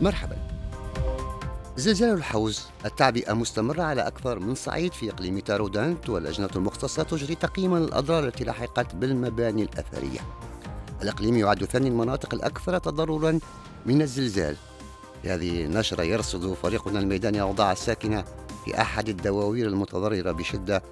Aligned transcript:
مرحبا. 0.00 0.36
زلزال 1.76 2.14
الحوز 2.14 2.62
التعبئة 2.84 3.32
مستمرة 3.32 3.82
على 3.82 4.06
أكثر 4.06 4.38
من 4.38 4.54
صعيد 4.54 4.92
في 4.92 5.10
إقليم 5.10 5.38
تارودانت 5.38 6.08
واللجنة 6.08 6.48
المختصة 6.56 7.02
تجري 7.02 7.34
تقييما 7.34 7.78
للأضرار 7.78 8.24
التي 8.24 8.44
لحقت 8.44 8.94
بالمباني 8.94 9.62
الأثرية. 9.62 10.20
الإقليم 11.02 11.36
يعد 11.36 11.64
ثاني 11.64 11.88
المناطق 11.88 12.34
الأكثر 12.34 12.78
تضررا 12.78 13.38
من 13.86 14.02
الزلزال. 14.02 14.56
هذه 15.24 15.64
النشرة 15.64 16.02
يرصد 16.02 16.54
فريقنا 16.54 16.98
الميداني 16.98 17.40
أوضاع 17.40 17.72
الساكنة 17.72 18.24
في 18.64 18.80
أحد 18.80 19.08
الدواوير 19.08 19.66
المتضررة 19.66 20.32
بشدة 20.32 20.82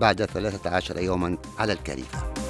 بعد 0.00 0.24
13 0.24 0.98
يوما 0.98 1.38
على 1.58 1.72
الكارثة. 1.72 2.47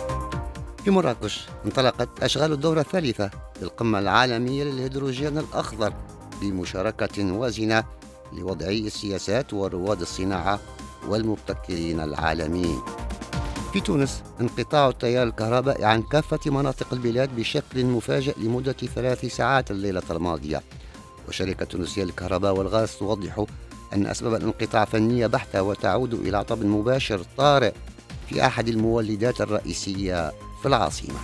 في 0.89 0.95
مراكش 0.95 1.47
انطلقت 1.65 2.09
أشغال 2.23 2.53
الدورة 2.53 2.81
الثالثة 2.81 3.31
للقمة 3.63 3.99
العالمية 3.99 4.65
للهيدروجين 4.65 5.39
الأخضر 5.39 5.93
بمشاركة 6.41 7.33
وازنة 7.33 7.85
لوضعي 8.33 8.87
السياسات 8.87 9.55
ورواد 9.55 10.01
الصناعة 10.01 10.61
والمبتكرين 11.09 12.01
العالميين. 12.01 12.81
في 13.73 13.81
تونس 13.81 14.23
انقطاع 14.41 14.89
التيار 14.89 15.27
الكهربائي 15.27 15.85
عن 15.85 16.03
كافة 16.03 16.51
مناطق 16.51 16.93
البلاد 16.93 17.37
بشكل 17.37 17.85
مفاجئ 17.85 18.39
لمدة 18.39 18.73
ثلاث 18.73 19.25
ساعات 19.27 19.71
الليلة 19.71 20.03
الماضية. 20.11 20.63
وشركة 21.29 21.65
تونسية 21.65 22.05
للكهرباء 22.05 22.55
والغاز 22.55 22.93
توضح 22.93 23.45
أن 23.93 24.07
أسباب 24.07 24.35
الانقطاع 24.35 24.85
فنية 24.85 25.27
بحتة 25.27 25.63
وتعود 25.63 26.15
إلى 26.15 26.37
عطب 26.37 26.65
مباشر 26.65 27.21
طارئ 27.37 27.73
في 28.29 28.47
أحد 28.47 28.69
المولدات 28.69 29.41
الرئيسية 29.41 30.48
في 30.63 30.69
العاصمة. 30.69 31.15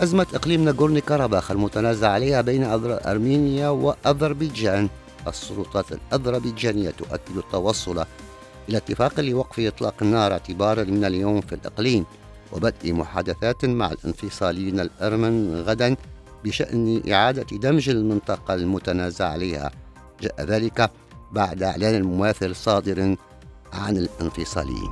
أزمة 0.00 0.26
إقليم 0.34 0.64
ناغورني 0.64 1.00
كاراباخ 1.00 1.50
المتنازع 1.50 2.08
عليها 2.10 2.40
بين 2.40 2.64
أرمينيا 3.06 3.68
وأذربيجان. 3.68 4.88
السلطات 5.26 5.86
الأذربيجانية 5.92 6.90
تؤكد 6.90 7.36
التوصل 7.36 8.04
إلى 8.68 8.76
اتفاق 8.76 9.20
لوقف 9.20 9.60
إطلاق 9.60 9.94
النار 10.02 10.32
اعتبارا 10.32 10.84
من 10.84 11.04
اليوم 11.04 11.40
في 11.40 11.54
الإقليم 11.54 12.04
وبدء 12.52 12.92
محادثات 12.92 13.64
مع 13.64 13.92
الانفصاليين 13.92 14.80
الأرمن 14.80 15.62
غدا 15.66 15.96
بشأن 16.44 17.02
إعادة 17.12 17.56
دمج 17.56 17.88
المنطقة 17.88 18.54
المتنازع 18.54 19.28
عليها. 19.28 19.70
جاء 20.20 20.44
ذلك 20.44 20.90
بعد 21.32 21.62
إعلان 21.62 22.02
مماثل 22.02 22.56
صادر 22.56 23.16
عن 23.72 23.96
الانفصاليين. 23.96 24.90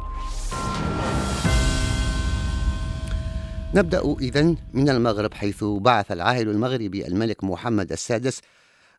نبدأ 3.74 4.14
إذن 4.20 4.56
من 4.72 4.88
المغرب 4.88 5.34
حيث 5.34 5.64
بعث 5.64 6.12
العاهل 6.12 6.48
المغربي 6.48 7.06
الملك 7.06 7.44
محمد 7.44 7.92
السادس 7.92 8.40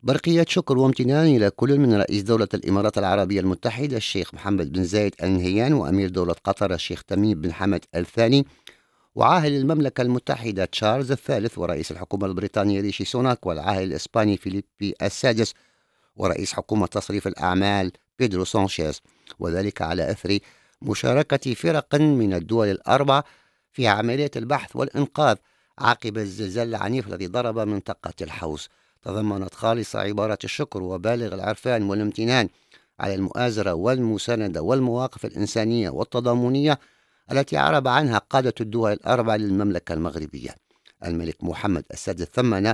برقية 0.03 0.45
شكر 0.49 0.77
وامتنان 0.77 1.25
إلى 1.35 1.49
كل 1.49 1.79
من 1.79 1.93
رئيس 1.93 2.23
دولة 2.23 2.47
الإمارات 2.53 2.97
العربية 2.97 3.39
المتحدة 3.39 3.97
الشيخ 3.97 4.33
محمد 4.33 4.71
بن 4.71 4.83
زايد 4.83 5.15
آل 5.23 5.29
نهيان 5.29 5.73
وأمير 5.73 6.09
دولة 6.09 6.35
قطر 6.43 6.73
الشيخ 6.73 7.03
تميم 7.03 7.41
بن 7.41 7.53
حمد 7.53 7.85
الثاني 7.95 8.45
وعاهل 9.15 9.57
المملكة 9.57 10.01
المتحدة 10.01 10.65
تشارلز 10.65 11.11
الثالث 11.11 11.57
ورئيس 11.57 11.91
الحكومة 11.91 12.27
البريطانية 12.27 12.81
ريشي 12.81 13.05
سوناك 13.05 13.45
والعاهل 13.45 13.83
الإسباني 13.83 14.37
فيليبي 14.37 14.95
السادس 15.01 15.53
ورئيس 16.15 16.53
حكومة 16.53 16.87
تصريف 16.87 17.27
الأعمال 17.27 17.91
بيدرو 18.19 18.45
سانشيز. 18.45 19.01
وذلك 19.39 19.81
على 19.81 20.11
أثر 20.11 20.39
مشاركة 20.81 21.53
فرق 21.53 21.95
من 21.95 22.33
الدول 22.33 22.67
الأربع 22.67 23.23
في 23.73 23.87
عملية 23.87 24.31
البحث 24.35 24.75
والإنقاذ 24.75 25.35
عقب 25.79 26.17
الزلزال 26.17 26.67
العنيف 26.67 27.07
الذي 27.07 27.27
ضرب 27.27 27.59
منطقة 27.59 28.13
الحوز. 28.21 28.69
تضمنت 29.01 29.53
خالص 29.53 29.95
عبارات 29.95 30.43
الشكر 30.43 30.83
وبالغ 30.83 31.33
العرفان 31.33 31.83
والامتنان 31.83 32.49
على 32.99 33.15
المؤازرة 33.15 33.73
والمساندة 33.73 34.61
والمواقف 34.61 35.25
الإنسانية 35.25 35.89
والتضامنية 35.89 36.79
التي 37.31 37.57
عرب 37.57 37.87
عنها 37.87 38.17
قادة 38.17 38.53
الدول 38.61 38.91
الأربع 38.91 39.35
للمملكة 39.35 39.93
المغربية. 39.93 40.55
الملك 41.05 41.43
محمد 41.43 41.83
السادس 41.91 42.25
ثمن 42.25 42.73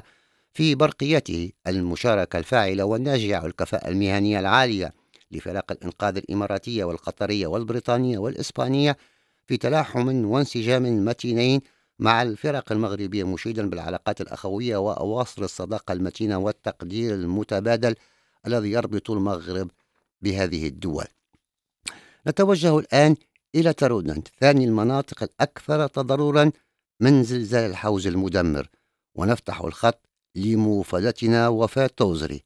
في 0.53 0.75
برقيته 0.75 1.51
المشاركة 1.67 2.39
الفاعلة 2.39 2.83
والناجعة 2.83 3.43
والكفاءة 3.43 3.87
المهنية 3.87 4.39
العالية 4.39 4.93
لفرق 5.31 5.71
الإنقاذ 5.71 6.17
الإماراتية 6.17 6.83
والقطرية 6.83 7.47
والبريطانية 7.47 8.17
والإسبانية 8.17 8.97
في 9.49 9.57
تلاحم 9.57 10.25
وانسجام 10.25 11.05
متينين 11.05 11.61
مع 11.99 12.21
الفرق 12.21 12.71
المغربية 12.71 13.23
مشيدا 13.23 13.69
بالعلاقات 13.69 14.21
الأخوية 14.21 14.77
وأواصر 14.77 15.43
الصداقة 15.43 15.91
المتينة 15.91 16.37
والتقدير 16.37 17.13
المتبادل 17.13 17.95
الذي 18.47 18.71
يربط 18.71 19.09
المغرب 19.11 19.71
بهذه 20.21 20.67
الدول. 20.67 21.05
نتوجه 22.27 22.79
الآن 22.79 23.15
إلى 23.55 23.73
تارودنت 23.73 24.27
ثاني 24.39 24.65
المناطق 24.65 25.23
الأكثر 25.23 25.87
تضررا 25.87 26.51
من 26.99 27.23
زلزال 27.23 27.69
الحوز 27.69 28.07
المدمر. 28.07 28.69
ونفتح 29.15 29.61
الخط 29.61 30.09
لموفدتنا 30.35 31.47
وفاء 31.47 31.87
توزري. 31.87 32.43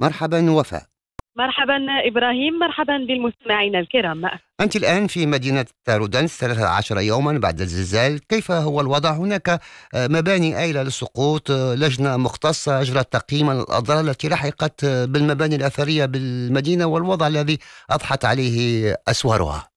مرحبا 0.00 0.50
وفاء. 0.50 0.91
مرحبا 1.36 1.86
إبراهيم. 2.06 2.58
مرحبا 2.58 2.96
بالمستمعين 2.96 3.76
الكرام. 3.76 4.24
أنت 4.60 4.76
الآن 4.76 5.06
في 5.06 5.26
مدينة 5.26 5.66
تارودنس 5.84 6.40
13 6.40 7.00
يوما 7.00 7.38
بعد 7.38 7.60
الزلزال. 7.60 8.26
كيف 8.26 8.50
هو 8.50 8.80
الوضع 8.80 9.10
هناك؟ 9.10 9.60
مباني 9.94 10.58
آيلة 10.58 10.82
للسقوط 10.82 11.50
لجنة 11.50 12.16
مختصة 12.16 12.80
أجرت 12.80 13.12
تقييما 13.12 13.52
للأضرار 13.52 14.00
التي 14.00 14.28
لحقت 14.28 14.84
بالمباني 14.84 15.56
الأثرية 15.56 16.04
بالمدينة 16.06 16.86
والوضع 16.86 17.26
الذي 17.26 17.58
أضحت 17.90 18.24
عليه 18.24 18.96
أسوارها. 19.08 19.68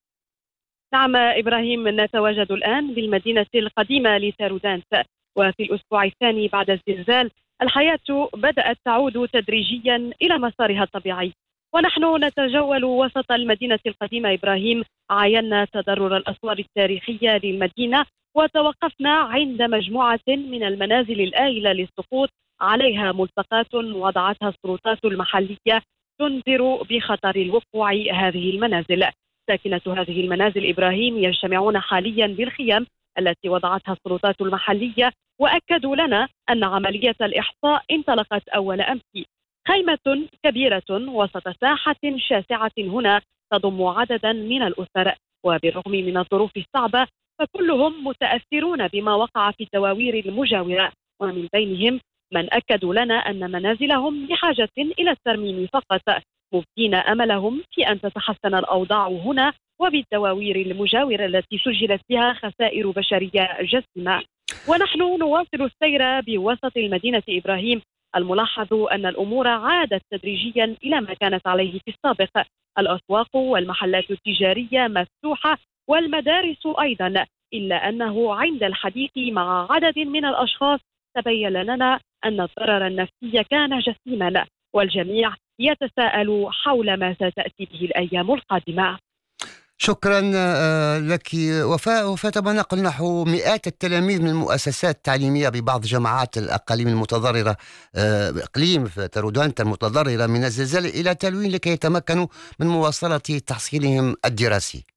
نعم 0.93 1.15
إبراهيم 1.15 1.87
نتواجد 1.87 2.51
الآن 2.51 2.93
بالمدينة 2.93 3.45
القديمة 3.55 4.17
لتارودانس 4.17 4.83
وفي 5.37 5.63
الأسبوع 5.63 6.03
الثاني 6.03 6.47
بعد 6.47 6.69
الزلزال 6.69 7.31
الحياة 7.61 8.29
بدأت 8.33 8.77
تعود 8.85 9.29
تدريجيا 9.33 9.95
إلى 10.21 10.37
مسارها 10.37 10.83
الطبيعي. 10.83 11.33
ونحن 11.75 12.23
نتجول 12.23 12.83
وسط 12.85 13.31
المدينة 13.31 13.79
القديمة 13.85 14.33
إبراهيم 14.33 14.83
عاينا 15.09 15.65
تضرر 15.65 16.17
الأسوار 16.17 16.59
التاريخية 16.59 17.37
للمدينة 17.43 18.05
وتوقفنا 18.37 19.11
عند 19.11 19.61
مجموعة 19.61 20.19
من 20.27 20.63
المنازل 20.63 21.21
الآيلة 21.21 21.71
للسقوط. 21.73 22.29
عليها 22.61 23.11
ملصقات 23.11 23.73
وضعتها 23.75 24.49
السلطات 24.49 25.05
المحلية 25.05 25.81
تنذر 26.19 26.83
بخطر 26.89 27.35
الوقوع 27.35 27.91
هذه 27.91 28.49
المنازل. 28.49 29.03
ساكنة 29.47 29.81
هذه 29.87 30.21
المنازل 30.21 30.69
إبراهيم 30.69 31.17
يجتمعون 31.17 31.79
حاليا 31.79 32.27
بالخيام 32.27 32.85
التي 33.19 33.49
وضعتها 33.49 33.93
السلطات 33.93 34.41
المحلية 34.41 35.11
وأكدوا 35.41 35.95
لنا 35.95 36.27
أن 36.49 36.63
عملية 36.63 37.15
الإحصاء 37.21 37.83
انطلقت 37.91 38.49
أول 38.49 38.81
أمس. 38.81 39.34
خيمة 39.67 40.27
كبيرة 40.43 40.83
وسط 40.91 41.49
ساحة 41.61 41.95
شاسعة 42.17 42.71
هنا 42.77 43.21
تضم 43.51 43.83
عددا 43.83 44.33
من 44.33 44.63
الأسر. 44.63 45.15
وبالرغم 45.45 45.91
من 45.91 46.17
الظروف 46.17 46.51
الصعبة 46.57 47.07
فكلهم 47.39 48.07
متأثرون 48.07 48.87
بما 48.87 49.15
وقع 49.15 49.51
في 49.51 49.63
الدواوير 49.63 50.25
المجاورة. 50.25 50.91
ومن 51.21 51.47
بينهم 51.53 51.99
من 52.33 52.53
أكدوا 52.53 52.93
لنا 52.93 53.15
أن 53.15 53.51
منازلهم 53.51 54.27
بحاجة 54.27 54.69
إلى 54.77 55.11
الترميم 55.11 55.67
فقط. 55.73 56.21
مبدين 56.53 56.95
أملهم 56.95 57.63
في 57.71 57.87
أن 57.87 58.01
تتحسن 58.01 58.55
الأوضاع 58.55 59.07
هنا 59.07 59.53
وبالدواوير 59.81 60.55
المجاورة 60.55 61.25
التي 61.25 61.57
سجلت 61.57 62.01
بها 62.09 62.33
خسائر 62.33 62.91
بشرية 62.91 63.57
جسيمة. 63.61 64.23
ونحن 64.69 64.99
نواصل 65.19 65.61
السير 65.61 66.21
بوسط 66.21 66.77
المدينة 66.77 67.23
إبراهيم 67.29 67.81
الملاحظ 68.15 68.73
أن 68.73 69.05
الأمور 69.05 69.47
عادت 69.47 70.01
تدريجيا 70.11 70.75
إلى 70.83 71.01
ما 71.01 71.13
كانت 71.13 71.47
عليه 71.47 71.79
في 71.79 71.91
السابق. 71.91 72.45
الأسواق 72.79 73.35
والمحلات 73.35 74.11
التجارية 74.11 74.87
مفتوحة 74.87 75.57
والمدارس 75.89 76.67
أيضا 76.81 77.25
إلا 77.53 77.89
أنه 77.89 78.35
عند 78.35 78.63
الحديث 78.63 79.11
مع 79.17 79.67
عدد 79.71 79.99
من 79.99 80.25
الأشخاص 80.25 80.79
تبين 81.17 81.53
لنا 81.53 81.99
أن 82.25 82.41
الضرر 82.41 82.87
النفسي 82.87 83.43
كان 83.51 83.79
جسيما 83.79 84.45
والجميع 84.73 85.33
يتساءل 85.59 86.47
حول 86.51 86.93
ما 86.93 87.13
ستأتي 87.13 87.65
به 87.71 87.85
الأيام 87.85 88.31
القادمة 88.31 88.97
شكرا 89.77 90.31
آه، 90.35 90.99
لك 90.99 91.29
وفاء 91.43 92.09
وفاء 92.09 92.31
طبعا 92.31 92.53
نحو 92.81 93.23
مئات 93.25 93.67
التلاميذ 93.67 94.21
من 94.21 94.27
المؤسسات 94.27 94.95
التعليمية 94.95 95.49
ببعض 95.49 95.81
جامعات 95.81 96.37
الأقاليم 96.37 96.87
المتضررة 96.87 97.57
آه، 97.95 98.29
أقليم 98.29 98.87
ترودانتا 98.87 99.63
المتضررة 99.63 100.25
من 100.25 100.43
الزلزال 100.45 100.85
إلى 100.85 101.15
تلوين 101.15 101.51
لكي 101.51 101.69
يتمكنوا 101.69 102.27
من 102.59 102.67
مواصلة 102.67 103.17
تحصيلهم 103.17 104.15
الدراسي. 104.25 104.94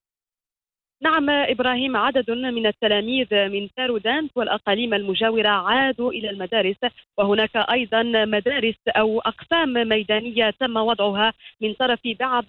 نعم 1.02 1.30
إبراهيم 1.30 1.96
عدد 1.96 2.30
من 2.30 2.66
التلاميذ 2.66 3.48
من 3.48 3.68
تارودانت 3.76 4.30
والأقاليم 4.36 4.94
المجاورة 4.94 5.48
عادوا 5.48 6.12
إلى 6.12 6.30
المدارس 6.30 6.76
وهناك 7.18 7.56
أيضا 7.56 8.02
مدارس 8.24 8.74
أو 8.88 9.20
أقسام 9.20 9.72
ميدانية 9.88 10.50
تم 10.50 10.76
وضعها 10.76 11.32
من 11.60 11.74
طرف 11.74 12.00
بعض 12.20 12.44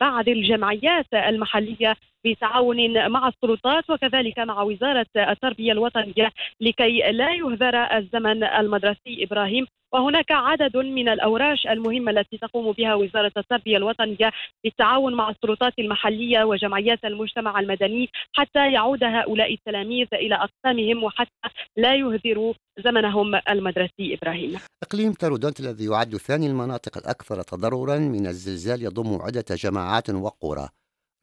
بعض 0.00 0.28
الجمعيات 0.28 1.14
المحلية 1.14 1.96
بتعاون 2.24 3.08
مع 3.10 3.28
السلطات 3.28 3.90
وكذلك 3.90 4.38
مع 4.38 4.62
وزارة 4.62 5.06
التربية 5.16 5.72
الوطنية 5.72 6.30
لكي 6.60 6.98
لا 7.12 7.34
يهدر 7.34 7.76
الزمن 7.76 8.44
المدرسي 8.44 9.24
إبراهيم. 9.24 9.66
وهناك 9.94 10.30
عدد 10.30 10.76
من 10.76 11.08
الأوراش 11.08 11.66
المهمة 11.66 12.10
التي 12.10 12.38
تقوم 12.38 12.72
بها 12.72 12.94
وزارة 12.94 13.32
التربية 13.36 13.76
الوطنية 13.76 14.30
بالتعاون 14.64 15.14
مع 15.14 15.30
السلطات 15.30 15.72
المحلية 15.78 16.44
وجمعيات 16.44 17.04
المجتمع 17.04 17.60
المدني 17.60 18.08
حتى 18.36 18.72
يعود 18.72 19.04
هؤلاء 19.04 19.54
التلاميذ 19.54 20.06
إلى 20.12 20.34
أقسامهم 20.34 21.04
وحتى 21.04 21.48
لا 21.76 21.94
يهدروا 21.94 22.54
زمنهم 22.84 23.40
المدرسي 23.50 24.18
إبراهيم. 24.22 24.58
إقليم 24.82 25.12
تارودونت 25.12 25.60
الذي 25.60 25.84
يعد 25.84 26.16
ثاني 26.16 26.46
المناطق 26.46 26.98
الأكثر 26.98 27.42
تضررا 27.42 27.98
من 27.98 28.26
الزلزال 28.26 28.82
يضم 28.82 29.22
عدة 29.22 29.44
جماعات 29.50 30.10
وقرى. 30.10 30.68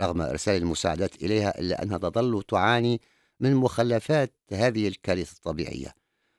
رغم 0.01 0.21
إرسال 0.21 0.61
المساعدات 0.61 1.23
إليها 1.23 1.59
إلا 1.59 1.83
أنها 1.83 1.97
تظل 1.97 2.43
تعاني 2.43 3.01
من 3.39 3.55
مخلفات 3.55 4.35
هذه 4.51 4.87
الكارثة 4.87 5.33
الطبيعية. 5.33 5.93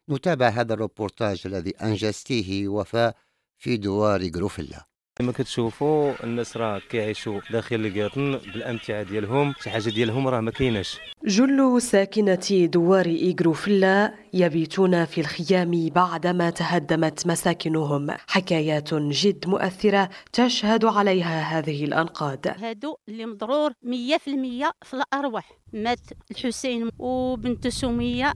نتابع 0.09 0.49
هذا 0.49 0.75
الروبورتاج 0.75 1.43
الذي 1.47 1.71
أنجزتيه 1.71 2.69
وفاء 2.69 3.17
في 3.59 3.77
دوار 3.77 4.31
غروفيلا 4.37 4.90
كما 5.17 5.33
كتشوفوا 5.33 6.25
الناس 6.25 6.57
راه 6.57 6.79
كيعيشوا 6.91 7.41
داخل 7.51 7.77
القاطن 7.77 8.39
بالامتعة 8.55 9.03
ديالهم. 9.03 9.55
شي 9.63 9.71
حاجة 9.71 9.91
ديالهم 9.91 10.29
راه 10.29 10.41
ما 10.41 10.51
كايناش. 10.51 10.99
جل 11.27 11.83
ساكنة 11.83 12.69
دوار 12.73 13.07
إيغروفيلا 13.07 14.15
يبيتون 14.33 15.05
في 15.05 15.21
الخيام 15.21 15.89
بعدما 15.89 16.51
تهدمت 16.51 17.27
مساكنهم. 17.27 18.11
حكايات 18.29 18.95
جد 18.95 19.49
مؤثرة 19.49 20.11
تشهد 20.33 20.85
عليها 20.85 21.59
هذه 21.59 21.85
الأنقاض. 21.85 22.47
هادو 22.47 22.97
اللي 23.09 23.27
مضرور 23.27 23.73
مية 23.83 24.17
في 24.17 24.31
المية 24.31 24.71
في 24.83 24.95
الأرواح. 24.95 25.53
مات 25.73 26.01
الحسين 26.31 26.89
وبنت 26.99 27.69
سمية 27.69 28.33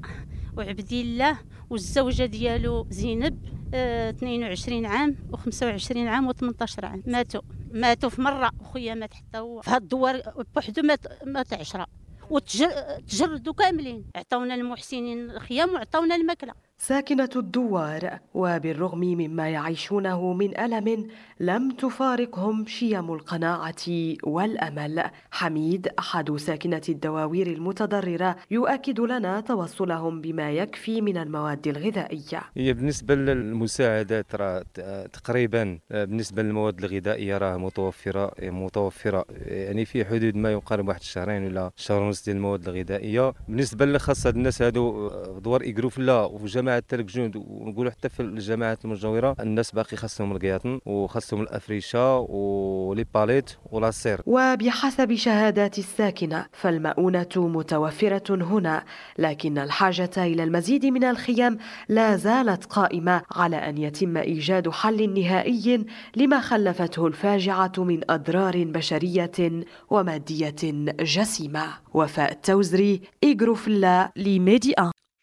وعبد 0.57 0.93
الله 0.93 1.39
والزوجة 1.71 2.27
ديالو 2.27 2.87
زينب. 2.91 3.39
22 3.75 4.87
عام 4.87 5.17
و25 5.33 5.97
عام 5.97 6.33
و18 6.33 6.85
عام. 6.85 7.03
ماتوا. 7.07 7.41
ماتوا 7.73 8.09
في 8.09 8.23
مرة 8.23 8.51
وخويا 8.61 8.95
مات 8.95 9.15
حتى 9.15 9.39
هو. 9.39 9.61
في 9.61 9.71
هاد 9.71 9.83
الدوار 9.83 10.21
بوحدو 10.55 10.83
مات 10.83 11.01
مات 11.27 11.53
10 11.53 11.87
وتجردوا 12.31 13.53
كاملين. 13.53 14.05
عطاونا 14.17 14.55
المحسنين 14.55 15.31
الخيام 15.31 15.75
وعطاونا 15.75 16.15
الماكلة. 16.15 16.53
ساكنة 16.79 17.31
الدوار 17.37 18.19
وبالرغم 18.35 19.01
مما 19.01 19.49
يعيشونه 19.49 20.33
من 20.33 20.59
ألم 20.61 21.07
لم 21.41 21.71
تفارقهم 21.71 22.67
شيم 22.67 23.13
القناعة 23.13 23.75
والأمل. 24.23 25.05
حميد 25.31 25.89
أحد 25.99 26.37
ساكنة 26.37 26.83
الدواوير 26.89 27.47
المتضررة 27.47 28.37
يؤكد 28.51 29.01
لنا 29.01 29.41
توصلهم 29.41 30.21
بما 30.21 30.51
يكفي 30.51 31.01
من 31.01 31.17
المواد 31.17 31.69
الغذائية. 31.69 32.43
هي 32.57 32.73
بالنسبة 32.73 33.15
للمساعدات 33.15 34.35
راه 34.35 34.65
تقريبا 35.13 35.79
بالنسبة 35.91 36.43
للمواد 36.43 36.85
الغذائية 36.85 37.39
راه 37.39 37.57
متوفرة 37.57 38.33
متوفرة 38.43 39.25
يعني 39.47 39.85
في 39.85 40.05
حدود 40.05 40.37
ما 40.37 40.53
يقارب 40.53 40.89
واحد 40.89 41.01
الشهرين 41.01 41.45
ولا 41.45 41.71
شهر 41.77 42.03
ونص 42.03 42.25
ديال 42.25 42.37
المواد 42.37 42.69
الغذائية. 42.69 43.33
بالنسبة 43.49 43.87
لخاصة 43.87 44.31
الناس 44.31 44.63
هادو 44.63 45.09
دوار 45.39 45.63
إيكروفلا 45.63 46.25
وجماعة 46.25 46.64
جماعة 46.65 46.83
تلك 46.89 47.05
جنود 47.05 47.37
ونقولوا 47.37 47.91
حتى 47.91 48.09
في 48.09 48.21
الجماعات 48.21 48.85
المجاورة 48.85 49.37
الناس 49.41 49.73
باقي 49.73 49.97
خاصهم 49.97 50.33
القياطن 50.33 50.81
وخاصهم 50.87 51.41
الأفريشة 51.41 52.19
ولي 52.19 53.05
باليت 53.15 53.51
والسير 53.73 54.21
وبحسب 54.27 55.15
شهادات 55.15 55.79
الساكنة 55.79 56.47
فالمؤونة 56.53 57.29
متوفرة 57.37 58.45
هنا 58.45 58.85
لكن 59.19 59.59
الحاجة 59.59 60.11
إلى 60.17 60.45
المزيد 60.45 60.87
من 60.87 61.05
الخيام 61.05 61.59
لا 61.89 62.17
زالت 62.17 62.65
قائمة 62.65 63.23
على 63.33 63.57
أن 63.57 63.79
يتم 63.79 64.17
إيجاد 64.17 64.69
حل 64.69 65.21
نهائي 65.21 65.85
لما 66.17 66.41
خلفته 66.41 67.07
الفاجعة 67.07 67.73
من 67.79 68.01
أضرار 68.11 68.65
بشرية 68.65 69.65
ومادية 69.91 70.55
جسيمة. 71.01 71.67
وفاء 71.95 72.33
التوزري 72.33 73.01
إيجروفلا 73.25 74.13
لميدي 74.17 74.75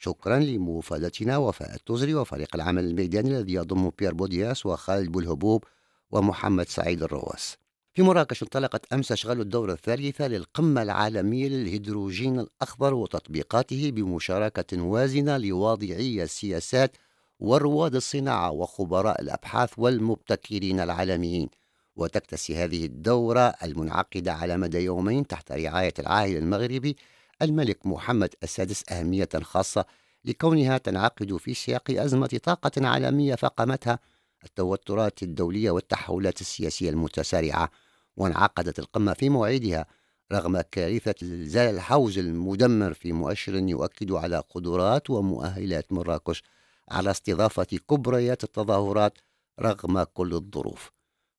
شكرا 0.04 0.40
لمفادتنا 0.40 1.38
وفاء 1.38 1.76
التزري 1.76 2.16
وفريق 2.16 2.56
العمل 2.56 2.84
الميداني 2.84 3.30
الذي 3.30 3.54
يضم 3.54 3.92
بيير 4.00 4.14
بودياس 4.14 4.66
وخالد 4.66 5.12
بولهبوب 5.12 5.64
ومحمد 6.12 6.70
سعيد 6.70 7.04
الرواس. 7.04 7.58
في 7.94 8.02
مراكش 8.02 8.44
انطلقت 8.44 8.94
أمس 8.94 9.12
أشغال 9.12 9.42
الدورة 9.42 9.74
الثالثة 9.74 10.28
للقمة 10.28 10.82
العالمية 10.82 11.48
للهيدروجين 11.48 12.40
الأخضر 12.40 12.94
وتطبيقاته 12.94 13.92
بمشاركة 13.92 14.82
وازنة 14.82 15.38
لواضعي 15.38 16.24
السياسات 16.24 16.98
ورواد 17.40 17.96
الصناعة 17.96 18.52
وخبراء 18.52 19.22
الأبحاث 19.22 19.72
والمبتكرين 19.78 20.80
العالميين. 20.80 21.50
وتكتسي 21.96 22.56
هذه 22.56 22.86
الدورة 22.86 23.54
المنعقدة 23.64 24.34
على 24.34 24.58
مدى 24.58 24.80
يومين 24.80 25.28
تحت 25.28 25.52
رعاية 25.52 25.94
العاهل 26.00 26.38
المغربي 26.38 26.96
الملك 27.42 27.86
محمد 27.86 28.36
السادس 28.44 28.92
أهمية 28.92 29.30
خاصة 29.42 29.86
لكونها 30.26 30.78
تنعقد 30.78 31.38
في 31.38 31.54
سياق 31.54 31.92
أزمة 31.92 32.40
طاقة 32.44 32.88
عالمية 32.88 33.36
فقمتها 33.36 34.00
التوترات 34.44 35.24
الدولية 35.24 35.72
والتحولات 35.72 36.42
السياسية 36.42 36.90
المتسارعة 36.90 37.72
وانعقدت 38.18 38.80
القمة 38.80 39.14
في 39.14 39.30
موعدها 39.30 39.86
رغم 40.32 40.62
كارثة 40.62 41.16
زلزال 41.22 41.76
الحوز 41.76 42.18
المدمر 42.18 42.94
في 42.94 43.12
مؤشر 43.12 43.56
يؤكد 43.56 44.12
على 44.12 44.44
قدرات 44.50 45.10
ومؤهلات 45.10 45.94
مراكش 45.94 46.44
على 46.90 47.12
استضافة 47.12 47.64
كبريات 47.64 48.44
التظاهرات 48.44 49.18
رغم 49.60 50.04
كل 50.04 50.34
الظروف. 50.34 50.92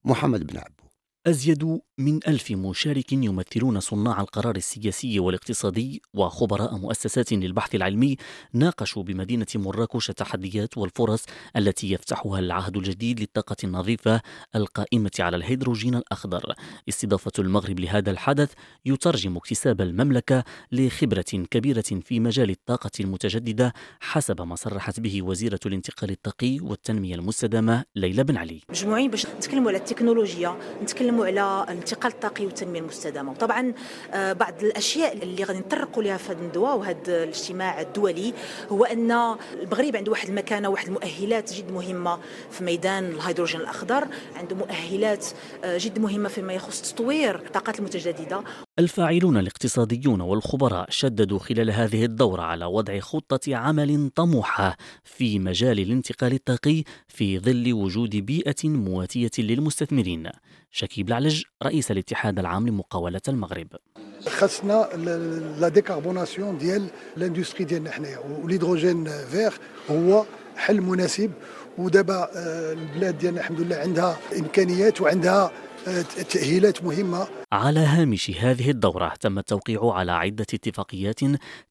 محمد 0.05 0.47
بن 0.47 0.59
عبو. 0.59 0.83
أزيد 1.27 1.81
من 2.03 2.21
ألف 2.29 2.51
مشارك 2.51 3.13
يمثلون 3.13 3.81
صناع 3.81 4.21
القرار 4.21 4.57
السياسي 4.57 5.21
والاقتصادي 5.21 6.03
وخبراء 6.15 6.77
مؤسسات 6.77 7.33
للبحث 7.33 7.75
العلمي 7.75 8.17
ناقشوا 8.53 9.03
بمدينة 9.03 9.47
مراكش 9.55 10.11
التحديات 10.11 10.79
والفرص 10.79 11.25
التي 11.57 11.93
يفتحها 11.93 12.39
العهد 12.39 12.77
الجديد 12.77 13.21
للطاقة 13.21 13.57
النظيفة 13.65 14.21
القائمة 14.57 15.11
على 15.19 15.37
الهيدروجين 15.37 15.95
الأخضر. 15.95 16.55
استضافة 16.89 17.33
المغرب 17.39 17.81
لهذا 17.81 18.11
الحدث 18.11 18.53
يترجم 18.85 19.37
اكتساب 19.37 19.81
المملكة 19.81 20.45
لخبرة 20.73 21.47
كبيرة 21.51 22.01
في 22.05 22.21
مجال 22.21 22.51
الطاقة 22.51 22.91
المتجددة 23.01 23.73
حسب 24.01 24.43
ما 24.43 24.55
صرحت 24.55 25.01
به 25.01 25.23
وزيرة 25.23 25.61
الانتقال 25.67 26.11
الطاقي 26.11 26.59
والتنمية 26.61 27.15
المستدامة 27.15 27.85
ليلى 27.97 28.25
بن 28.25 28.37
علي. 28.37 28.61
مجموعين 28.71 29.11
باش 29.11 29.27
نتكلموا 29.27 29.69
على 29.69 29.79
التكنولوجيا 29.79 30.59
نتكلموا 30.83 31.27
على 31.27 31.67
الانتقال 31.93 32.13
الطاقي 32.13 32.47
والتنميه 32.47 32.81
المستدامه 32.81 33.31
وطبعا 33.31 33.73
آه، 34.13 34.33
بعض 34.33 34.55
الأشياء 34.63 35.13
اللي 35.23 35.45
غادي 35.45 35.59
نطرقوا 35.59 36.03
لها 36.03 36.17
في 36.17 36.33
هذا 36.33 36.41
الندوة 36.41 36.75
وهذا 36.75 37.23
الاجتماع 37.23 37.81
الدولي 37.81 38.35
هو 38.73 38.85
أن 38.85 39.11
المغرب 39.53 39.97
عنده 39.97 40.11
واحد 40.11 40.29
المكانة 40.29 40.69
واحد 40.69 40.87
المؤهلات 40.87 41.53
جد 41.53 41.73
مهمة 41.73 42.19
في 42.51 42.65
ميدان 42.65 43.05
الهيدروجين 43.05 43.61
الأخضر 43.61 44.07
عنده 44.37 44.57
مؤهلات 44.57 45.27
آه، 45.65 45.79
جد 45.79 45.99
مهمة 45.99 46.29
فيما 46.29 46.53
يخص 46.53 46.93
تطوير 46.93 47.35
الطاقات 47.35 47.79
المتجددة. 47.79 48.43
الفاعلون 48.79 49.37
الاقتصاديون 49.37 50.21
والخبراء 50.21 50.87
شددوا 50.91 51.39
خلال 51.39 51.71
هذه 51.71 52.05
الدورة 52.05 52.43
على 52.43 52.65
وضع 52.65 53.01
خطة 53.01 53.57
عمل 53.57 54.11
طموحة 54.15 54.77
في 55.05 55.39
مجال 55.39 55.81
الانتقال 55.81 56.33
الطاقي 56.33 56.85
في 57.09 57.39
ظل 57.39 57.73
وجود 57.73 58.17
بيئة 58.17 58.69
مواتية 58.69 59.31
للمستثمرين. 59.39 60.31
شكيب 60.71 61.09
العلج 61.09 61.43
رئيس 61.63 61.91
الاتحاد 61.91 62.39
العام 62.39 62.69
لمقاولات 62.69 63.21
المغرب. 63.29 63.69
خاصنا 64.29 64.89
la 65.61 65.69
décarbonation 65.69 66.59
ديال 66.59 66.91
l'industrie 67.17 67.65
ديالنا 67.65 67.91
حنايا. 67.91 68.19
وال 68.19 68.35
hydrogène 68.35 69.05
vert 69.05 69.55
هو 69.91 70.25
حل 70.57 70.81
مناسب. 70.81 71.33
ودابا 71.79 72.31
آه، 72.37 72.73
البلاد 72.73 73.19
ديالنا 73.19 73.41
الحمد 73.41 73.61
لله 73.61 73.77
عندها 73.77 74.19
إمكانيات 74.39 75.01
وعندها 75.01 75.53
آه، 75.89 76.03
تأهيلات 76.03 76.85
مهمة. 76.85 77.27
على 77.53 77.81
هامش 77.81 78.31
هذه 78.31 78.71
الدورة 78.71 79.15
تم 79.21 79.39
التوقيع 79.39 79.93
على 79.93 80.13
عدة 80.13 80.47
اتفاقيات 80.55 81.21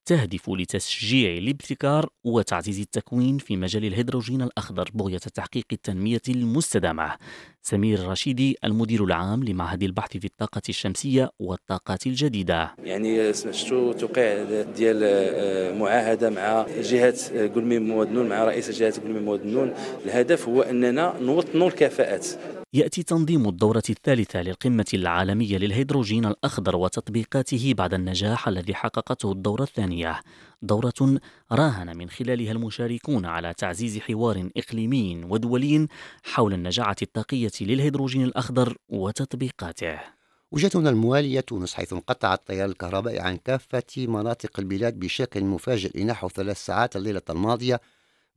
تهدف 0.06 0.50
لتشجيع 0.50 1.38
الابتكار 1.38 2.10
وتعزيز 2.24 2.80
التكوين 2.80 3.38
في 3.38 3.58
مجال 3.58 3.86
الهيدروجين 3.86 4.42
الأخضر 4.42 4.90
بغية 4.94 5.18
تحقيق 5.18 5.66
التنمية 5.72 6.22
المستدامة. 6.30 7.18
سمير 7.62 8.08
رشيدي 8.08 8.58
المدير 8.64 9.04
العام 9.04 9.44
لمعهد 9.44 9.84
البحث 9.84 10.18
في 10.18 10.26
الطاقة 10.26 10.62
الشمسية 10.70 11.30
والطاقات 11.40 12.08
الجديدة. 12.08 12.76
يعني 12.84 13.34
شفتوا 13.34 13.94
توقيع 13.94 14.62
ديال 14.62 15.00
آه، 15.04 15.78
معاهدة 15.78 16.30
مع 16.30 16.66
جهة 16.82 17.48
قلميم 17.48 17.88
مواد 17.88 18.12
مع 18.12 18.44
رئيس 18.44 18.70
جهة 18.70 19.02
قلميم 19.02 19.24
مواد 19.26 19.74
الهدف 20.06 20.48
هو 20.48 20.62
أننا 20.62 21.14
نوطنوا 21.22 21.68
الكفاءات. 21.68 22.28
يأتي 22.74 23.04
تنظيم 23.04 23.48
الدورة 23.50 23.84
الثالثة 23.90 24.42
للقمة 24.42 24.86
العالمية 24.94 25.58
للهيدروجين 25.58 26.26
الأخضر 26.26 26.76
وتطبيقاته 26.76 27.74
بعد 27.78 27.94
النجاح 27.94 28.48
الذي 28.48 28.76
حققته 28.76 29.32
الدورة 29.32 29.64
الثانية. 29.64 30.20
دورة 30.62 31.20
راهن 31.52 31.98
من 31.98 32.10
خلالها 32.10 32.52
المشاركون 32.52 33.26
على 33.26 33.54
تعزيز 33.54 34.00
حوار 34.00 34.50
إقليمي 34.58 35.26
ودولي 35.30 35.88
حول 36.24 36.54
النجاعة 36.54 36.96
الطاقية 37.02 37.52
للهيدروجين 37.62 38.24
الأخضر 38.24 38.78
وتطبيقاته. 38.90 40.00
وجهتنا 40.52 40.90
الموالية 40.90 41.40
تونس 41.40 41.74
حيث 41.74 41.94
انقطع 41.94 42.34
التيار 42.34 42.70
الكهربائي 42.70 43.20
عن 43.20 43.38
كافة 43.38 43.84
مناطق 43.98 44.60
البلاد 44.60 45.00
بشكل 45.00 45.44
مفاجئ 45.44 46.02
لنحو 46.02 46.30
ثلاث 46.30 46.66
ساعات 46.66 46.96
الليلة 46.96 47.22
الماضية 47.30 47.82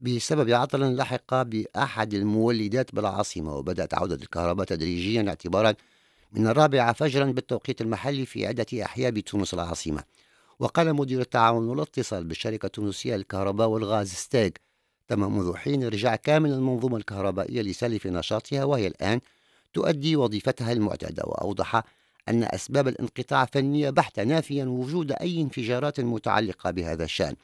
بسبب 0.00 0.50
عطل 0.50 0.96
لحق 0.96 1.42
بأحد 1.42 2.14
المولدات 2.14 2.94
بالعاصمة 2.94 3.56
وبدأت 3.56 3.94
عودة 3.94 4.14
الكهرباء 4.14 4.66
تدريجيا 4.66 5.28
اعتبارا 5.28 5.74
من 6.32 6.46
الرابعة 6.46 6.92
فجرا 6.92 7.24
بالتوقيت 7.24 7.80
المحلي 7.80 8.26
في 8.26 8.46
عدة 8.46 8.66
أحياء 8.82 9.10
بتونس 9.10 9.54
العاصمة. 9.54 10.04
وقال 10.58 10.94
مدير 10.94 11.20
التعاون 11.20 11.68
والاتصال 11.68 12.24
بالشركة 12.24 12.66
التونسية 12.66 13.16
للكهرباء 13.16 13.68
والغاز 13.68 14.12
ستاغ 14.12 14.50
تم 15.08 15.36
منذ 15.36 15.56
حين 15.56 15.84
إرجاع 15.84 16.16
كامل 16.16 16.52
المنظومة 16.52 16.96
الكهربائية 16.96 17.62
لسلف 17.62 18.06
نشاطها 18.06 18.64
وهي 18.64 18.86
الآن 18.86 19.20
تؤدي 19.74 20.16
وظيفتها 20.16 20.72
المعتادة. 20.72 21.22
وأوضح 21.26 21.82
أن 22.28 22.42
أسباب 22.44 22.88
الانقطاع 22.88 23.44
فنية 23.44 23.90
بحتة 23.90 24.22
نافيا 24.24 24.64
وجود 24.64 25.12
أي 25.12 25.40
انفجارات 25.40 26.00
متعلقة 26.00 26.70
بهذا 26.70 27.04
الشأن. 27.04 27.36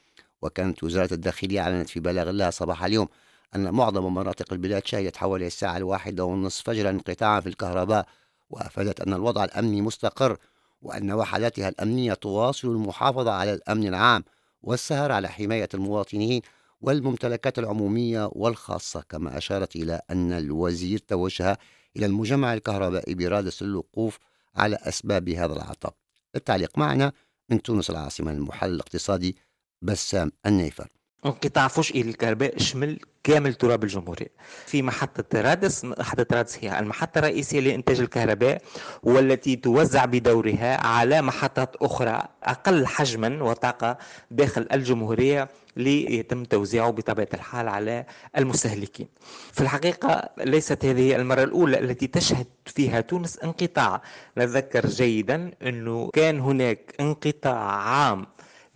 وكانت 0.42 0.85
وزارة 0.85 1.14
الداخلية 1.14 1.61
أعلنت 1.61 1.88
في 1.88 2.00
بلاغ 2.00 2.30
لها 2.30 2.50
صباح 2.50 2.85
اليوم 2.85 3.09
أن 3.54 3.70
معظم 3.70 4.14
مناطق 4.14 4.52
البلاد 4.52 4.87
شهدت 4.87 5.16
حوالي 5.16 5.47
الساعة 5.47 5.76
الواحدة 5.76 6.25
والنصف 6.25 6.64
فجرا 6.64 6.90
انقطاعا 6.90 7.40
في 7.40 7.49
الكهرباء 7.49 8.06
وأفادت 8.50 9.00
أن 9.00 9.14
الوضع 9.14 9.44
الأمني 9.44 9.82
مستقر 9.82 10.37
وأن 10.82 11.12
وحداتها 11.12 11.68
الأمنية 11.68 12.14
تواصل 12.14 12.68
المحافظة 12.68 13.30
على 13.30 13.52
الأمن 13.52 13.88
العام 13.88 14.25
والسهر 14.62 15.12
على 15.12 15.28
حماية 15.28 15.68
المواطنين 15.75 16.42
والممتلكات 16.80 17.59
العمومية 17.59 18.30
والخاصة 18.32 19.04
كما 19.09 19.38
أشارت 19.38 19.76
إلى 19.76 20.00
أن 20.11 20.32
الوزير 20.32 20.99
توجه 20.99 21.59
إلى 21.97 22.06
المجمع 22.06 22.54
الكهربائي 22.54 23.14
برادس 23.14 23.62
للوقوف 23.62 24.18
على 24.56 24.78
أسباب 24.82 25.28
هذا 25.28 25.52
العطب 25.52 25.92
التعليق 26.37 26.78
معنا 26.78 27.12
من 27.49 27.62
تونس 27.62 27.90
العاصمة 27.90 28.30
المحلل 28.32 28.75
الاقتصادي 28.75 29.37
بسام 29.82 30.32
النيفر 30.46 30.87
انقطاع 31.26 31.68
فجئي 31.68 32.02
للكهرباء 32.02 32.58
شمل 32.58 32.99
كامل 33.25 33.54
تراب 33.54 33.84
الجمهورية. 33.84 34.30
في 34.66 34.82
محطة 34.82 35.40
رادس 35.40 35.84
محطة 35.84 36.26
رادس 36.37 36.58
هي 36.60 36.78
المحطة 36.78 37.18
الرئيسية 37.18 37.60
لإنتاج 37.60 38.00
الكهرباء 38.00 38.62
والتي 39.02 39.56
توزع 39.56 40.04
بدورها 40.04 40.87
على 40.87 41.22
محطات 41.22 41.76
أخرى 41.76 42.22
أقل 42.42 42.87
حجما 42.87 43.42
وطاقة 43.42 43.99
داخل 44.30 44.68
الجمهورية 44.72 45.49
ليتم 45.76 46.44
توزيعه 46.44 46.90
بطبيعة 46.90 47.28
الحال 47.34 47.68
على 47.68 48.06
المستهلكين. 48.38 49.08
في 49.52 49.60
الحقيقة 49.60 50.28
ليست 50.38 50.84
هذه 50.84 51.16
المرة 51.16 51.42
الأولى 51.42 51.78
التي 51.78 52.06
تشهد 52.06 52.46
فيها 52.66 53.00
تونس 53.00 53.38
انقطاع. 53.38 54.02
نتذكر 54.38 54.87
جيدا 54.87 55.50
أنه 55.62 56.10
كان 56.12 56.40
هناك 56.40 56.94
انقطاع 57.00 57.72
عام 57.72 58.26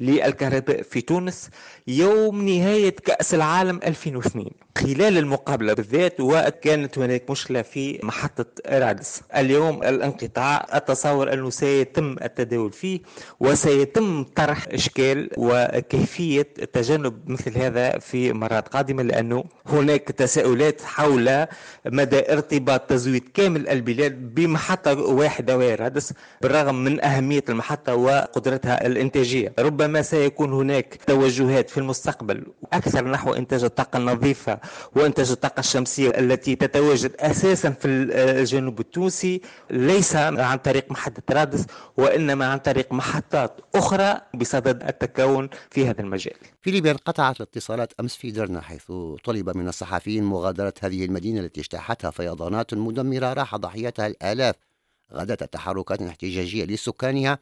للكهرباء 0.01 0.83
في 0.83 1.01
تونس 1.01 1.51
يوم 1.87 2.49
نهاية 2.49 2.97
كأس 2.97 3.35
العالم 3.35 3.81
2002 3.87 4.47
خلال 4.79 5.19
المقابلة 5.19 5.73
بالذات 5.73 6.21
وكانت 6.21 6.99
هناك 6.99 7.31
مشكلة 7.31 7.63
في 7.63 7.99
محطة 8.03 8.47
رادس. 8.69 9.23
اليوم 9.37 9.83
الانقطاع 9.83 10.67
أتصور 10.71 11.33
أنه 11.33 11.51
سيتم 11.51 12.17
التداول 12.23 12.73
فيه 12.73 13.01
وسيتم 13.41 14.25
طرح 14.25 14.67
إشكال 14.73 15.31
وكيفية 15.37 16.43
تجنب 16.73 17.31
مثل 17.31 17.59
هذا 17.59 17.99
في 17.99 18.33
مرات 18.33 18.69
قادمة 18.69 19.03
لأنه 19.03 19.45
هناك 19.67 20.03
تساؤلات 20.03 20.83
حول 20.83 21.47
مدى 21.87 22.33
ارتباط 22.33 22.81
تزويد 22.81 23.29
كامل 23.35 23.69
البلاد 23.69 24.35
بمحطة 24.35 25.01
واحدة 25.01 25.57
وهي 25.59 25.75
رادس 25.75 26.13
بالرغم 26.43 26.85
من 26.85 27.05
أهمية 27.05 27.45
المحطة 27.49 27.95
وقدرتها 27.95 28.87
الإنتاجية. 28.87 29.53
ربما 29.59 29.84
سيكون 30.03 30.53
هناك 30.53 30.99
توجهات 31.07 31.71
في 31.71 31.79
المستقبل. 31.79 32.47
أكثر 32.73 33.09
نحو 33.09 33.33
إنتاج 33.33 33.65
الطاقة 33.65 33.97
النظيفة 33.97 34.59
وإنتاج 34.97 35.31
الطاقة 35.31 35.61
الشمسية 35.61 36.11
التي 36.11 36.57
تتواجد 36.57 37.13
أساسا 37.19 37.71
في 37.71 37.89
الجنوب 37.89 38.81
التونسي 38.81 39.41
ليس 39.71 40.17
عن 40.17 40.59
طريق 40.59 40.91
محطة 40.91 41.23
رادس 41.31 41.67
وإنما 41.97 42.47
عن 42.47 42.59
طريق 42.59 42.93
محطات 42.93 43.61
أخرى 43.75 44.21
بصدد 44.35 44.83
التكون 44.83 45.49
في 45.71 45.87
هذا 45.89 46.01
المجال. 46.01 46.35
في 46.63 46.71
ليبيا 46.71 46.93
انقطعت 46.93 47.37
الاتصالات 47.37 47.93
أمس 48.01 48.17
في 48.17 48.31
درنا 48.31 48.61
حيث 48.61 48.93
طلب 49.25 49.57
من 49.57 49.69
الصحفيين 49.69 50.25
مغادرة 50.25 50.75
هذه 50.81 51.05
المدينة 51.05 51.41
التي 51.41 51.61
اجتاحتها 51.61 52.11
فيضانات 52.11 52.75
مدمرة 52.75 53.33
راح 53.33 53.57
ضحيتها 53.57 54.07
الآلاف. 54.07 54.55
غدت 55.13 55.53
تحركات 55.53 56.03
احتجاجية 56.03 56.65
لسكانها 56.65 57.39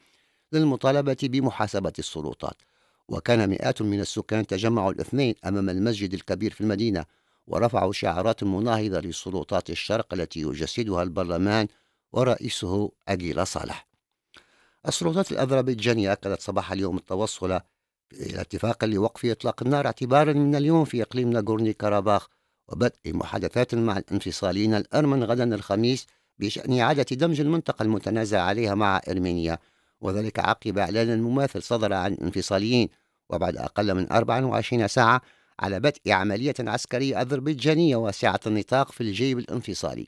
للمطالبة 0.53 1.17
بمحاسبة 1.23 1.93
السلطات. 1.99 2.55
وكان 3.07 3.49
مئات 3.49 3.81
من 3.81 3.99
السكان 3.99 4.47
تجمعوا 4.47 4.91
الاثنين 4.91 5.35
أمام 5.45 5.69
المسجد 5.69 6.13
الكبير 6.13 6.51
في 6.53 6.61
المدينة 6.61 7.05
ورفعوا 7.47 7.93
شعارات 7.93 8.43
مناهضة 8.43 8.99
لسلطات 8.99 9.69
الشرق 9.69 10.13
التي 10.13 10.39
يجسدها 10.39 11.03
البرلمان 11.03 11.67
ورئيسه 12.13 12.91
أجيل 13.07 13.47
صالح. 13.47 13.87
السلطات 14.87 15.31
الأذربيجانية 15.31 16.11
أكدت 16.11 16.41
صباح 16.41 16.71
اليوم 16.71 16.97
التوصل 16.97 17.51
إلى 18.13 18.41
اتفاق 18.41 18.85
لوقف 18.85 19.25
إطلاق 19.25 19.63
النار 19.63 19.85
اعتبارا 19.85 20.33
من 20.33 20.55
اليوم 20.55 20.85
في 20.85 21.01
إقليم 21.01 21.29
ناغورني 21.29 21.73
كاراباخ 21.73 22.27
وبدء 22.67 22.93
محادثات 23.05 23.75
مع 23.75 23.97
الانفصاليين 23.97 24.73
الأرمن 24.73 25.23
غدا 25.23 25.55
الخميس 25.55 26.07
بشأن 26.39 26.79
إعادة 26.79 27.15
دمج 27.15 27.41
المنطقة 27.41 27.83
المتنازع 27.83 28.41
عليها 28.41 28.75
مع 28.75 29.01
إرمينيا. 29.09 29.59
وذلك 30.03 30.39
عقب 30.39 30.77
إعلان 30.77 31.21
مماثل 31.21 31.63
صدر 31.63 31.93
عن 31.93 32.13
الانفصاليين 32.13 32.89
وبعد 33.29 33.57
أقل 33.57 33.93
من 33.93 34.11
24 34.11 34.87
ساعة 34.87 35.21
على 35.59 35.79
بدء 35.79 36.11
عملية 36.11 36.53
عسكرية 36.59 37.21
أذربيجانية 37.21 37.95
واسعة 37.95 38.39
النطاق 38.47 38.91
في 38.91 39.01
الجيب 39.01 39.39
الانفصالي. 39.39 40.07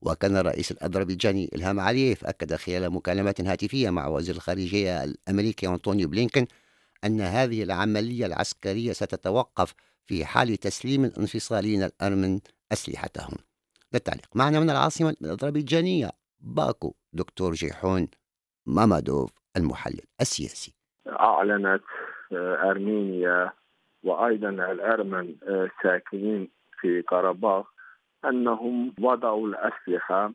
وكان 0.00 0.36
الرئيس 0.36 0.70
الأذربيجاني 0.70 1.50
إلهام 1.54 1.80
علييف 1.80 2.24
أكد 2.24 2.54
خلال 2.54 2.90
مكالمات 2.90 3.40
هاتفية 3.40 3.90
مع 3.90 4.06
وزير 4.06 4.34
الخارجية 4.34 5.04
الأمريكي 5.04 5.68
أنطونيو 5.68 6.08
بلينكن 6.08 6.46
أن 7.04 7.20
هذه 7.20 7.62
العملية 7.62 8.26
العسكرية 8.26 8.92
ستتوقف 8.92 9.74
في 10.06 10.24
حال 10.24 10.56
تسليم 10.56 11.04
الانفصاليين 11.04 11.82
الأرمن 11.82 12.40
أسلحتهم. 12.72 13.36
للتعليق 13.92 14.28
معنا 14.34 14.60
من 14.60 14.70
العاصمة 14.70 15.10
الأذربيجانية 15.10 16.10
باكو 16.40 16.94
دكتور 17.12 17.54
جيحون. 17.54 18.08
مامادوف 18.66 19.30
المحلل 19.56 20.06
السياسي. 20.20 20.74
أعلنت 21.08 21.82
آه، 22.32 22.70
أرمينيا 22.70 23.52
وأيضا 24.04 24.48
الأرمن 24.48 25.34
الساكنين 25.42 26.42
آه، 26.42 26.80
في 26.80 27.00
قرباخ 27.00 27.66
أنهم 28.24 28.94
وضعوا 29.00 29.48
الأسلحة 29.48 30.32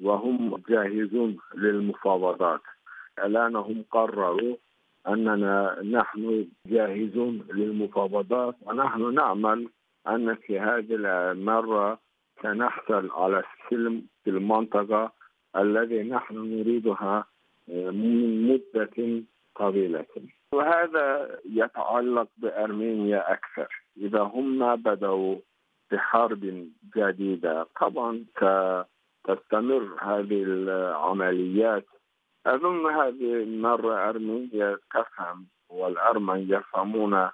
وهم 0.00 0.62
جاهزون 0.68 1.38
للمفاوضات. 1.54 2.60
الآن 3.24 3.56
هم 3.56 3.84
قرروا 3.90 4.56
أننا 5.08 5.82
نحن 5.82 6.48
جاهزون 6.66 7.46
للمفاوضات 7.54 8.54
ونحن 8.62 9.14
نعمل 9.14 9.68
أن 10.08 10.34
في 10.34 10.60
هذه 10.60 10.86
المرة 10.90 11.98
سنحصل 12.42 13.10
على 13.10 13.42
السلم 13.44 14.02
في 14.24 14.30
المنطقة 14.30 15.12
الذي 15.56 16.02
نحن 16.02 16.34
نريدها 16.36 17.24
مدة 17.68 19.22
طويلة 19.56 20.06
وهذا 20.52 21.38
يتعلق 21.44 22.28
بأرمينيا 22.36 23.32
أكثر. 23.32 23.68
إذا 23.96 24.20
هم 24.20 24.76
بدأوا 24.76 25.36
بحرب 25.92 26.68
جديدة 26.96 27.66
طبعا 27.80 28.24
تستمر 29.24 29.96
هذه 30.00 30.42
العمليات. 30.42 31.86
أظن 32.46 32.86
هذه 32.86 33.34
المرة 33.42 34.08
أرمينيا 34.08 34.78
تفهم 34.94 35.46
والأرمن 35.68 36.46
يفهمون 36.50 37.28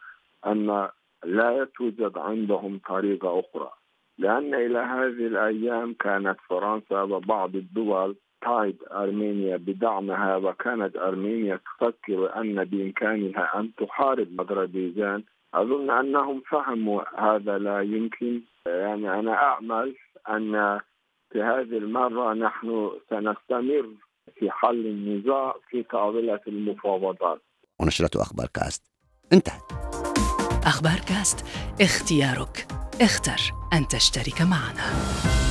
أن 0.47 0.89
لا 1.25 1.65
توجد 1.77 2.19
عندهم 2.19 2.81
طريقة 2.89 3.41
أخرى. 3.41 3.71
لأن 4.19 4.55
إلى 4.55 4.79
هذه 4.79 5.27
الأيام 5.27 5.95
كانت 5.95 6.37
فرنسا 6.49 7.03
وبعض 7.03 7.57
الدول 7.57 8.17
تعد 8.45 8.77
أرمينيا 8.93 9.57
بدعمها 9.57 10.37
وكانت 10.37 10.97
أرمينيا 10.97 11.57
تفكر 11.57 12.41
أن 12.41 12.65
بإمكانها 12.65 13.61
أن 13.61 13.71
تحارب 13.75 14.41
أذربيجان. 14.41 15.23
أظن 15.55 15.91
أنهم 15.91 16.43
فهموا 16.51 17.03
هذا 17.19 17.59
لا 17.59 17.81
يمكن. 17.81 18.41
يعني 18.67 19.19
أنا 19.19 19.33
أعمل 19.33 19.95
أن 20.29 20.81
في 21.33 21.43
هذه 21.43 21.79
المرة 21.79 22.35
نحن 22.35 22.91
سنستمر 23.11 23.89
في 24.39 24.51
حل 24.51 24.87
النزاع 24.87 25.55
في 25.71 25.83
طاولة 25.83 26.41
المفاوضات. 26.49 27.43
ونشرة 27.81 28.23
أخبار 28.23 28.47
كاست. 28.55 28.83
انتهت. 29.33 29.73
أخبار 30.67 30.99
كاست 31.09 31.47
اختيارك. 31.81 32.67
اختر 33.01 33.41
أن 33.73 33.89
تشترك 33.89 34.41
معنا. 34.43 35.44